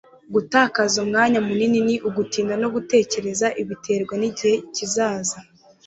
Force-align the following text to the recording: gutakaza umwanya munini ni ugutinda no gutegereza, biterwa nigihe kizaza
gutakaza 0.33 0.95
umwanya 1.05 1.39
munini 1.47 1.79
ni 1.87 1.95
ugutinda 2.07 2.53
no 2.61 2.67
gutegereza, 2.75 3.47
biterwa 3.69 4.13
nigihe 4.19 4.55
kizaza 4.75 5.37